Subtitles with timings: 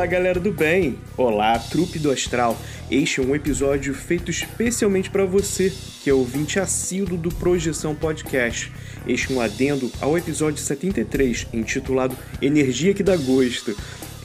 [0.00, 0.98] Olá, galera do bem!
[1.14, 2.58] Olá, trupe do astral!
[2.90, 5.70] Este é um episódio feito especialmente para você,
[6.02, 8.72] que é ouvinte assíduo do Projeção Podcast.
[9.06, 13.76] Este é um adendo ao episódio 73, intitulado Energia que dá gosto.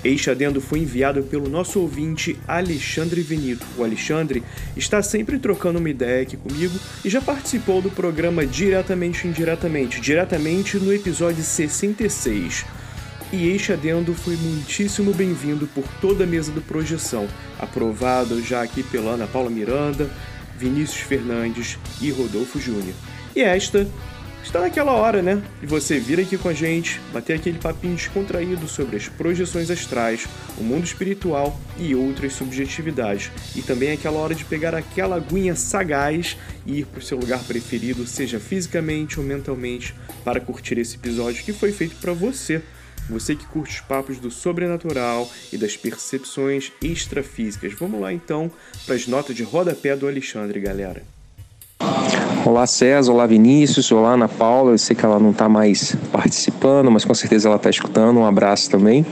[0.01, 3.67] Este adendo foi enviado pelo nosso ouvinte Alexandre Venito.
[3.77, 4.43] O Alexandre
[4.77, 9.99] está sempre trocando uma ideia aqui comigo e já participou do programa Diretamente e Indiretamente,
[9.99, 12.63] diretamente no episódio 66
[13.31, 17.27] e este adendo foi muitíssimo bem-vindo por toda a mesa do Projeção,
[17.59, 20.09] aprovado já aqui pela Ana Paula Miranda,
[20.57, 22.95] Vinícius Fernandes e Rodolfo Júnior.
[23.35, 23.87] E esta
[24.45, 25.41] está naquela hora, né?
[25.59, 30.27] De você vir aqui com a gente, bater aquele papinho descontraído sobre as projeções astrais,
[30.57, 33.31] o mundo espiritual e outras subjetividades.
[33.55, 37.43] E também aquela hora de pegar aquela aguinha sagaz e ir para o seu lugar
[37.43, 42.61] preferido, seja fisicamente ou mentalmente, para curtir esse episódio que foi feito para você.
[43.09, 47.73] Você que curte os papos do sobrenatural e das percepções extrafísicas.
[47.73, 48.51] Vamos lá então
[48.85, 51.03] para as notas de rodapé do Alexandre, galera.
[52.45, 54.71] Olá César, olá Vinícius, olá Ana Paula.
[54.71, 58.19] Eu sei que ela não está mais participando, mas com certeza ela está escutando.
[58.19, 59.05] Um abraço também.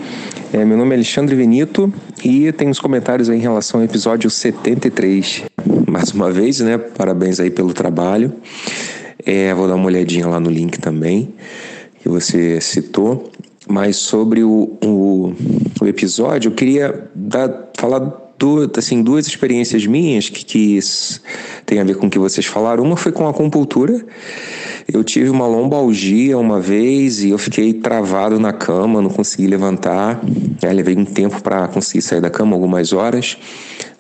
[0.51, 1.91] É, meu nome é Alexandre Venito
[2.23, 5.43] e tem uns comentários em relação ao episódio 73.
[5.87, 6.77] Mais uma vez, né?
[6.77, 8.33] Parabéns aí pelo trabalho.
[9.25, 11.33] É, vou dar uma olhadinha lá no link também
[12.03, 13.31] que você citou.
[13.67, 15.33] Mas sobre o, o,
[15.81, 20.79] o episódio, eu queria dar, falar do, assim, duas experiências minhas que, que
[21.65, 22.83] tem a ver com o que vocês falaram.
[22.83, 24.03] Uma foi com a acupuntura.
[24.91, 30.21] Eu tive uma lombalgia uma vez e eu fiquei travado na cama, não consegui levantar.
[30.61, 33.37] Aí levei um tempo para conseguir sair da cama, algumas horas.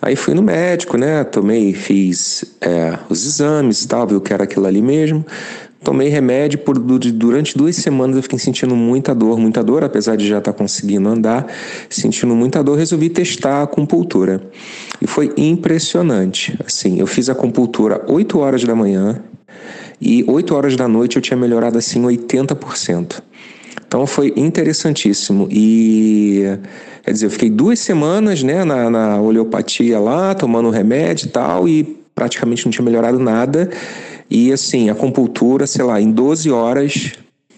[0.01, 1.23] Aí fui no médico, né?
[1.23, 5.25] Tomei, fiz é, os exames e tal, viu que era aquilo ali mesmo.
[5.83, 10.25] Tomei remédio por durante duas semanas eu fiquei sentindo muita dor, muita dor, apesar de
[10.25, 11.45] já estar conseguindo andar,
[11.89, 14.41] sentindo muita dor, resolvi testar a acupuntura.
[15.01, 16.57] E foi impressionante.
[16.65, 19.21] Assim, eu fiz a acupuntura 8 horas da manhã
[19.99, 23.21] e 8 horas da noite eu tinha melhorado assim 80%.
[23.85, 25.47] Então foi interessantíssimo.
[25.51, 26.43] E
[27.03, 31.67] quer dizer, eu fiquei duas semanas né, na, na oleopatia lá, tomando remédio e tal,
[31.67, 31.83] e
[32.15, 33.69] praticamente não tinha melhorado nada.
[34.33, 37.11] E assim, a compultura, sei lá, em 12 horas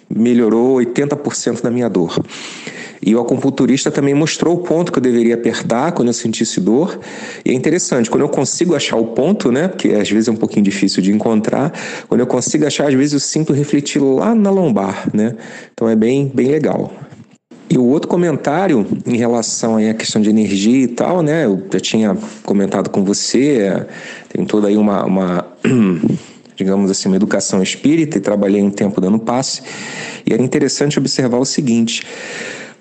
[0.10, 2.22] melhorou 80% da minha dor.
[3.02, 7.00] E o acupunturista também mostrou o ponto que eu deveria apertar quando eu sentisse dor.
[7.46, 9.70] E é interessante, quando eu consigo achar o ponto, né?
[9.70, 11.72] Porque às vezes é um pouquinho difícil de encontrar.
[12.10, 15.34] Quando eu consigo achar, às vezes eu sinto refletir lá na lombar, né?
[15.72, 16.92] Então é bem, bem legal.
[17.70, 21.46] E o outro comentário em relação à questão de energia e tal, né?
[21.46, 23.86] Eu já tinha comentado com você,
[24.28, 25.46] tem toda aí uma, uma
[26.56, 29.62] digamos assim, uma educação espírita e trabalhei um tempo dando passe.
[30.26, 32.04] E era interessante observar o seguinte: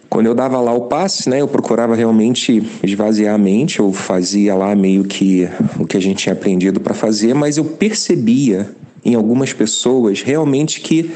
[0.09, 4.55] quando eu dava lá o passe, né, eu procurava realmente esvaziar a mente, eu fazia
[4.55, 5.49] lá meio que
[5.79, 8.71] o que a gente tinha aprendido para fazer, mas eu percebia
[9.05, 11.11] em algumas pessoas realmente que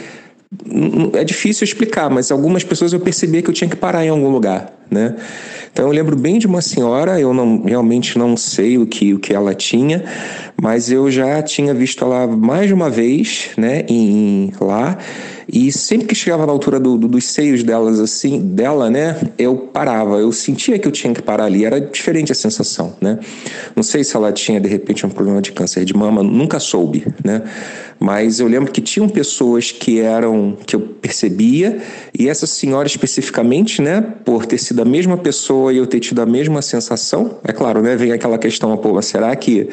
[1.13, 4.31] é difícil explicar, mas algumas pessoas eu percebia que eu tinha que parar em algum
[4.31, 5.15] lugar, né?
[5.73, 9.19] Então eu lembro bem de uma senhora, eu não realmente não sei o que, o
[9.19, 10.05] que ela tinha,
[10.61, 14.99] mas eu já tinha visto ela mais de uma vez, né, em, lá,
[15.51, 19.57] e sempre que chegava na altura do, do, dos seios delas assim, dela, né, eu
[19.57, 23.19] parava, eu sentia que eu tinha que parar ali, era diferente a sensação, né?
[23.75, 27.07] Não sei se ela tinha de repente um problema de câncer de mama, nunca soube,
[27.25, 27.43] né?
[28.01, 31.81] Mas eu lembro que tinham pessoas que eram que eu percebia
[32.17, 36.21] e essa senhora especificamente, né, por ter sido a mesma pessoa e eu ter tido
[36.21, 39.69] a mesma sensação, é claro, né, vem aquela questão, pô, será que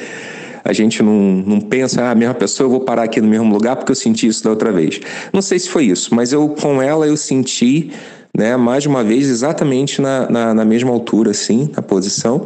[0.64, 3.54] a gente não, não pensa, ah, a mesma pessoa, eu vou parar aqui no mesmo
[3.54, 5.00] lugar porque eu senti isso da outra vez.
[5.32, 7.92] Não sei se foi isso, mas eu com ela eu senti
[8.36, 12.46] né, mais uma vez exatamente na, na, na mesma altura, assim, na posição.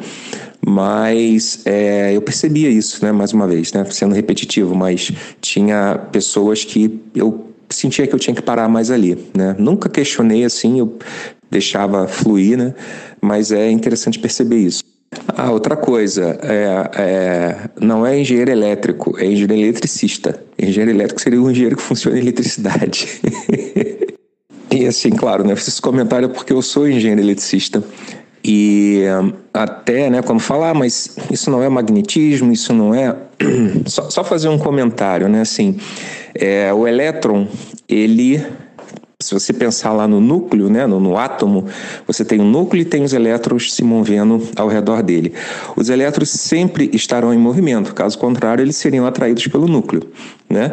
[0.65, 5.11] Mas é, eu percebia isso, né, mais uma vez, né, sendo repetitivo, mas
[5.41, 9.55] tinha pessoas que eu sentia que eu tinha que parar mais ali, né?
[9.57, 10.97] Nunca questionei assim, eu
[11.49, 12.73] deixava fluir, né?
[13.21, 14.83] Mas é interessante perceber isso.
[15.27, 20.41] Ah, outra coisa, é, é, não é engenheiro elétrico, é engenheiro eletricista.
[20.57, 23.07] Engenheiro elétrico seria um engenheiro que funciona em eletricidade.
[24.71, 27.83] e assim, claro, né, fiz esse comentário porque eu sou engenheiro eletricista.
[28.51, 33.15] E um, até, né, quando falar, ah, mas isso não é magnetismo, isso não é.
[33.85, 35.77] só, só fazer um comentário, né, assim,
[36.33, 37.47] é, o elétron,
[37.87, 38.43] ele
[39.21, 41.65] se você pensar lá no núcleo, né, no, no, átomo,
[42.07, 45.33] você tem um núcleo e tem os elétrons se movendo ao redor dele.
[45.75, 50.09] Os elétrons sempre estarão em movimento, caso contrário, eles seriam atraídos pelo núcleo.
[50.49, 50.71] Né?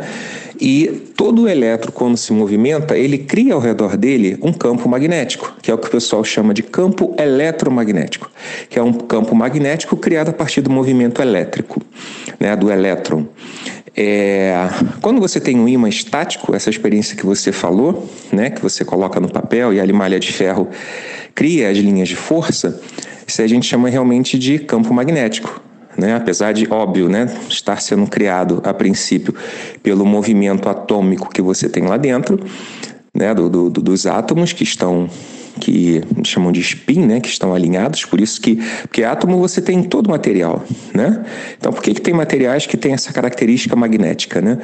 [0.60, 0.86] E
[1.16, 5.70] todo o elétron, quando se movimenta, ele cria ao redor dele um campo magnético, que
[5.70, 8.30] é o que o pessoal chama de campo eletromagnético,
[8.68, 11.82] que é um campo magnético criado a partir do movimento elétrico,
[12.40, 13.26] né, do elétron.
[13.94, 14.54] É,
[15.00, 19.18] quando você tem um ímã estático, essa experiência que você falou, né, que você coloca
[19.18, 20.68] no papel e a malha de ferro
[21.34, 22.80] cria as linhas de força,
[23.26, 25.60] isso a gente chama realmente de campo magnético.
[25.96, 26.14] Né?
[26.14, 29.34] Apesar de, óbvio, né, estar sendo criado a princípio
[29.82, 32.38] pelo movimento atômico que você tem lá dentro,
[33.14, 35.08] né, do, do, dos átomos que estão
[35.58, 39.82] que chamam de spin, né, que estão alinhados, por isso que porque átomo você tem
[39.82, 40.62] todo o material,
[40.92, 41.24] né?
[41.58, 44.58] Então por que, que tem materiais que têm essa característica magnética, né?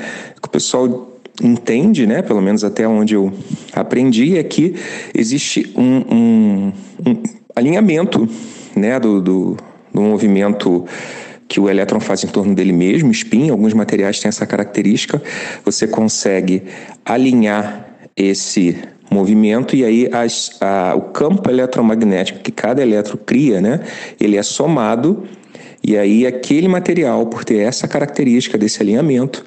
[0.45, 1.13] O pessoal
[1.43, 3.33] entende, né, pelo menos até onde eu
[3.73, 4.75] aprendi, é que
[5.15, 6.73] existe um, um,
[7.07, 7.23] um
[7.57, 8.29] alinhamento,
[8.77, 9.57] né, do, do,
[9.93, 10.85] do movimento
[11.49, 15.23] que o elétron faz em torno dele mesmo, spin, alguns materiais têm essa característica,
[15.65, 16.63] você consegue
[17.05, 17.87] alinhar
[18.17, 18.79] esse
[19.11, 23.81] movimento e aí as, a, o campo eletromagnético que cada elétron cria, né,
[24.19, 25.25] ele é somado
[25.85, 29.45] e aí aquele material, por ter essa característica desse alinhamento,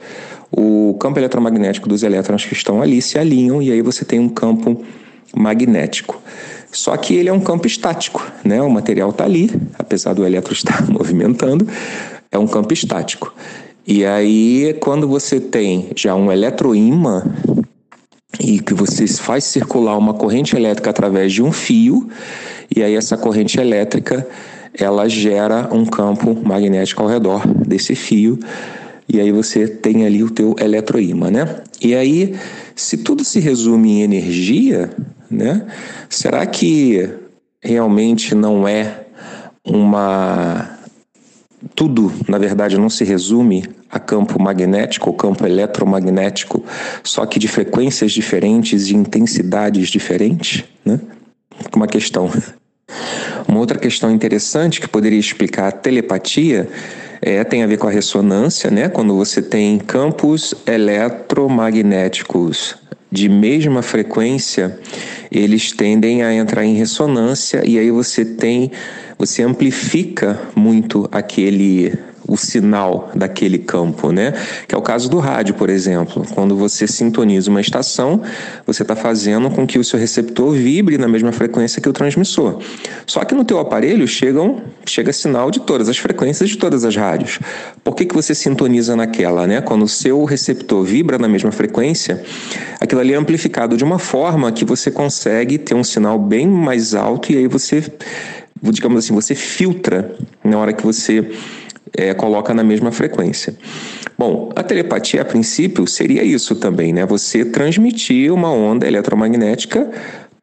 [0.51, 4.29] o campo eletromagnético dos elétrons que estão ali se alinham e aí você tem um
[4.29, 4.83] campo
[5.35, 6.21] magnético.
[6.75, 8.61] Só que ele é um campo estático, né?
[8.61, 9.49] O material está ali,
[9.79, 11.65] apesar do elétron estar movimentando,
[12.29, 13.33] é um campo estático.
[13.87, 17.23] E aí, quando você tem já um eletroímã
[18.41, 22.09] e que você faz circular uma corrente elétrica através de um fio,
[22.75, 24.27] e aí essa corrente elétrica
[24.77, 28.37] ela gera um campo magnético ao redor desse fio,
[29.07, 31.55] e aí você tem ali o teu eletroímã, né?
[31.81, 32.35] E aí,
[32.75, 34.89] se tudo se resume em energia,
[35.29, 35.65] né?
[36.09, 37.09] Será que
[37.61, 39.05] realmente não é
[39.63, 40.75] uma
[41.73, 46.63] tudo, na verdade, não se resume a campo magnético ou campo eletromagnético,
[47.03, 50.99] só que de frequências diferentes e intensidades diferentes, né?
[51.75, 52.29] Uma questão.
[53.47, 56.69] Uma outra questão interessante que poderia explicar a telepatia
[57.21, 58.89] é, tem a ver com a ressonância, né?
[58.89, 62.75] Quando você tem campos eletromagnéticos
[63.11, 64.79] de mesma frequência,
[65.31, 68.71] eles tendem a entrar em ressonância e aí você tem
[69.17, 71.93] você amplifica muito aquele
[72.27, 74.33] o sinal daquele campo, né?
[74.67, 76.25] Que é o caso do rádio, por exemplo.
[76.33, 78.21] Quando você sintoniza uma estação,
[78.65, 82.59] você está fazendo com que o seu receptor vibre na mesma frequência que o transmissor.
[83.05, 86.95] Só que no teu aparelho chegam, chega sinal de todas as frequências de todas as
[86.95, 87.39] rádios.
[87.83, 89.61] Por que, que você sintoniza naquela, né?
[89.61, 92.23] Quando o seu receptor vibra na mesma frequência,
[92.79, 96.95] aquilo ali é amplificado de uma forma que você consegue ter um sinal bem mais
[96.95, 97.83] alto e aí você
[98.61, 101.29] digamos assim, você filtra na hora que você
[101.97, 103.55] é, coloca na mesma frequência.
[104.17, 107.05] Bom, a telepatia, a princípio, seria isso também, né?
[107.05, 109.89] Você transmitir uma onda eletromagnética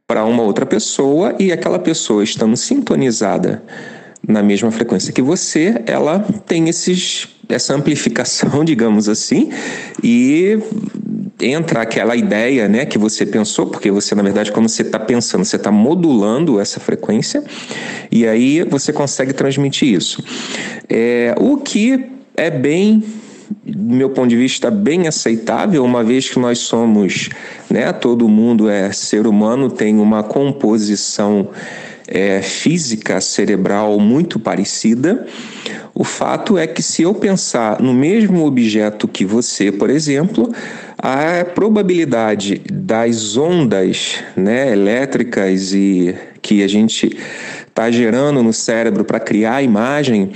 [0.07, 3.63] para uma outra pessoa e aquela pessoa estando sintonizada
[4.27, 9.51] na mesma frequência que você, ela tem esses, essa amplificação, digamos assim,
[10.03, 10.59] e
[11.43, 15.45] entra aquela ideia né, que você pensou, porque você, na verdade, quando você está pensando,
[15.45, 17.43] você está modulando essa frequência,
[18.11, 20.23] e aí você consegue transmitir isso.
[20.89, 22.07] É, o que
[22.37, 23.03] é bem
[23.65, 27.29] do meu ponto de vista, bem aceitável, uma vez que nós somos,
[27.71, 31.51] né, todo mundo é ser humano, tem uma composição
[32.07, 35.27] é, física cerebral muito parecida.
[35.95, 40.51] O fato é que se eu pensar no mesmo objeto que você, por exemplo,
[41.03, 47.19] a probabilidade das ondas né, elétricas e que a gente
[47.67, 50.31] está gerando no cérebro para criar a imagem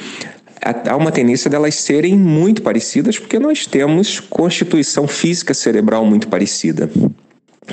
[0.60, 6.90] há uma tendência delas serem muito parecidas porque nós temos constituição física cerebral muito parecida.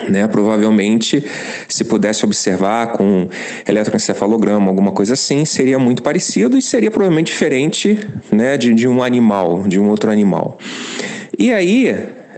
[0.10, 1.24] Né, provavelmente,
[1.68, 3.30] se pudesse observar com
[3.68, 8.00] eletroencefalograma, alguma coisa assim, seria muito parecido e seria provavelmente diferente
[8.32, 10.58] né, de, de um animal, de um outro animal.
[11.38, 11.96] E aí,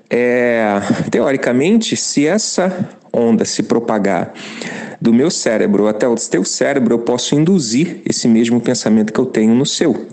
[0.09, 0.65] é,
[1.09, 4.33] teoricamente, se essa onda se propagar
[4.99, 9.25] do meu cérebro até o teu cérebro, eu posso induzir esse mesmo pensamento que eu
[9.25, 10.07] tenho no seu.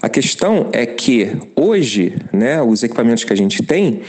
[0.00, 4.02] A questão é que hoje, né, os equipamentos que a gente tem,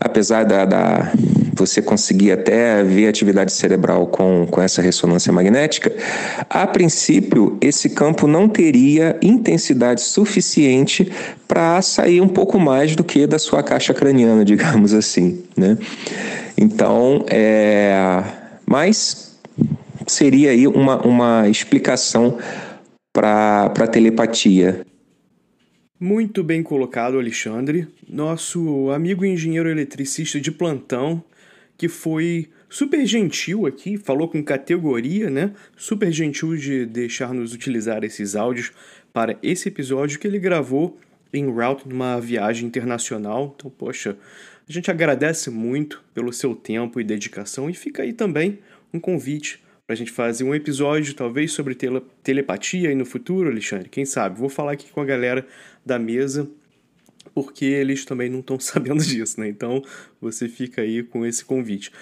[0.00, 1.12] apesar da, da
[1.58, 5.94] você conseguir até ver atividade cerebral com, com essa ressonância magnética,
[6.48, 11.10] a princípio esse campo não teria intensidade suficiente
[11.46, 15.76] para sair um pouco mais do que da sua caixa craniana, digamos assim, né?
[16.56, 18.22] Então, é,
[18.66, 19.38] mas
[20.06, 22.38] seria aí uma, uma explicação
[23.12, 24.82] para a telepatia.
[26.00, 27.88] Muito bem colocado, Alexandre.
[28.08, 31.22] Nosso amigo engenheiro eletricista de plantão,
[31.78, 35.52] que foi super gentil aqui, falou com categoria, né?
[35.76, 38.72] Super gentil de deixar-nos utilizar esses áudios
[39.12, 40.98] para esse episódio que ele gravou
[41.32, 43.54] em route numa viagem internacional.
[43.56, 44.16] Então, poxa,
[44.68, 48.58] a gente agradece muito pelo seu tempo e dedicação e fica aí também
[48.92, 53.48] um convite para a gente fazer um episódio, talvez, sobre tele telepatia aí no futuro,
[53.48, 53.88] Alexandre.
[53.88, 54.38] Quem sabe?
[54.38, 55.46] Vou falar aqui com a galera
[55.86, 56.46] da mesa,
[57.38, 59.48] porque eles também não estão sabendo disso, né?
[59.48, 59.80] Então
[60.20, 61.92] você fica aí com esse convite.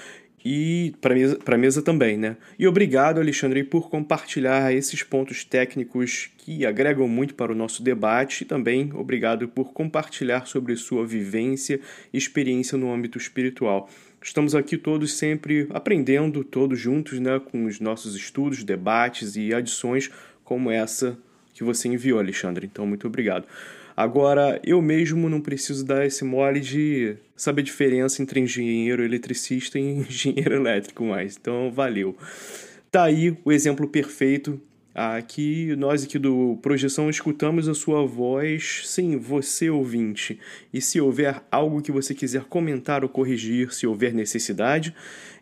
[0.43, 2.39] E para mesa, a mesa também, né?
[2.59, 8.43] E obrigado, Alexandre, por compartilhar esses pontos técnicos que agregam muito para o nosso debate
[8.43, 11.81] e também obrigado por compartilhar sobre sua vivência
[12.13, 13.91] e experiência no âmbito espiritual.
[14.23, 20.11] Estamos aqui todos sempre aprendendo, todos juntos, né, com os nossos estudos, debates e adições
[20.45, 21.19] como essa
[21.53, 22.67] que você enviou, Alexandre.
[22.71, 23.47] Então, muito obrigado.
[23.97, 29.79] Agora, eu mesmo não preciso dar esse mole de saber a diferença entre engenheiro eletricista
[29.79, 31.37] e engenheiro elétrico mais.
[31.41, 32.17] Então, valeu.
[32.91, 34.61] Tá aí o exemplo perfeito
[34.99, 40.41] Aqui, nós aqui do Projeção escutamos a sua voz, sim, você ouvinte.
[40.73, 44.95] E se houver algo que você quiser comentar ou corrigir, se houver necessidade,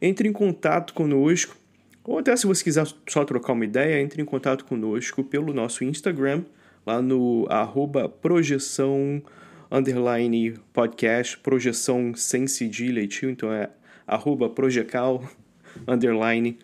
[0.02, 1.56] entre em contato conosco.
[2.02, 5.84] Ou até se você quiser só trocar uma ideia, entre em contato conosco pelo nosso
[5.84, 6.42] Instagram,
[6.86, 9.22] lá no arroba projeção
[9.70, 13.70] underline podcast, projeção sem cedilha e tio, então é
[14.06, 15.22] arroba projecal
[15.86, 16.58] underline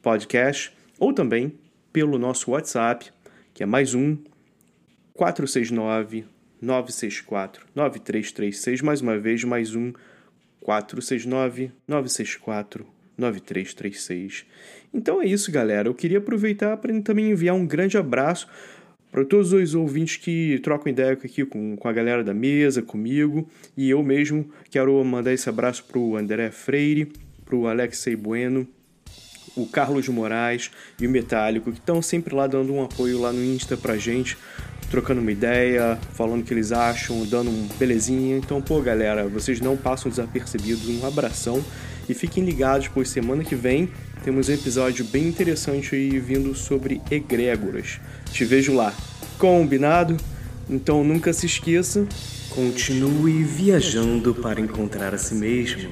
[0.00, 1.52] podcast, ou também
[1.92, 3.10] pelo nosso WhatsApp,
[3.52, 4.16] que é mais um
[5.14, 6.24] 469
[6.60, 9.92] 964 9336, mais uma vez, mais um
[10.60, 14.44] 469 964 9336.
[14.92, 15.88] Então é isso, galera.
[15.88, 18.46] Eu queria aproveitar para também enviar um grande abraço
[19.10, 23.48] para todos os ouvintes que trocam ideia aqui com, com a galera da mesa, comigo,
[23.76, 27.12] e eu mesmo quero mandar esse abraço para o André Freire,
[27.44, 28.66] para o Alexei Bueno,
[29.56, 30.70] o Carlos Moraes
[31.00, 34.36] e o Metálico, que estão sempre lá dando um apoio lá no Insta pra gente,
[34.90, 38.36] trocando uma ideia, falando o que eles acham, dando um belezinha.
[38.36, 40.88] Então, pô, galera, vocês não passam desapercebidos.
[40.88, 41.64] Um abração
[42.08, 43.88] e fiquem ligados, pois semana que vem
[44.22, 48.00] temos um episódio bem interessante aí vindo sobre egrégoras.
[48.36, 48.92] Te vejo lá.
[49.38, 50.14] Combinado?
[50.68, 52.06] Então nunca se esqueça,
[52.50, 55.90] continue viajando para encontrar a si mesmo.